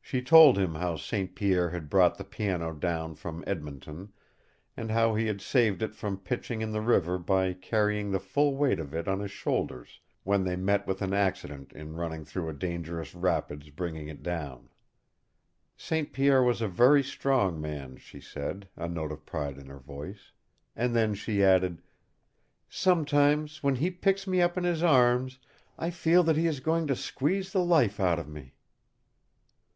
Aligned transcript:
She 0.00 0.22
told 0.22 0.56
him 0.56 0.76
how 0.76 0.94
St. 0.94 1.34
Pierre 1.34 1.70
had 1.70 1.90
brought 1.90 2.16
the 2.16 2.22
piano 2.22 2.72
down 2.72 3.16
from 3.16 3.42
Edmonton, 3.44 4.12
and 4.76 4.88
how 4.92 5.16
he 5.16 5.26
had 5.26 5.40
saved 5.40 5.82
it 5.82 5.96
from 5.96 6.16
pitching 6.20 6.60
in 6.60 6.70
the 6.70 6.80
river 6.80 7.18
by 7.18 7.54
carrying 7.54 8.12
the 8.12 8.20
full 8.20 8.56
weight 8.56 8.78
of 8.78 8.94
it 8.94 9.08
on 9.08 9.18
his 9.18 9.32
shoulders 9.32 9.98
when 10.22 10.44
they 10.44 10.54
met 10.54 10.86
with 10.86 11.02
an 11.02 11.12
accident 11.12 11.72
in 11.72 11.96
running 11.96 12.24
through 12.24 12.48
a 12.48 12.52
dangerous 12.54 13.16
rapids 13.16 13.68
bringing 13.70 14.06
it 14.06 14.22
down. 14.22 14.68
St. 15.76 16.12
Pierre 16.12 16.44
was 16.44 16.62
a 16.62 16.68
very 16.68 17.02
strong 17.02 17.60
man, 17.60 17.96
she 17.96 18.20
said, 18.20 18.68
a 18.76 18.86
note 18.86 19.10
of 19.10 19.26
pride 19.26 19.58
in 19.58 19.66
her 19.66 19.80
voice. 19.80 20.30
And 20.76 20.94
then 20.94 21.14
she 21.16 21.42
added, 21.42 21.82
"Sometimes, 22.68 23.60
when 23.60 23.74
he 23.74 23.90
picks 23.90 24.24
me 24.24 24.40
up 24.40 24.56
in 24.56 24.62
his 24.62 24.84
arms, 24.84 25.40
I 25.76 25.90
feel 25.90 26.22
that 26.22 26.36
he 26.36 26.46
is 26.46 26.60
going 26.60 26.86
to 26.86 26.94
squeeze 26.94 27.50
the 27.52 27.64
life 27.64 27.98
out 27.98 28.20
of 28.20 28.28
me!" 28.28 28.52